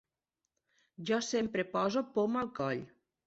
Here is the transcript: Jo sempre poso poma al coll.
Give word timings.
Jo 1.09 1.19
sempre 1.27 1.67
poso 1.77 2.05
poma 2.17 2.43
al 2.45 2.51
coll. 2.63 2.83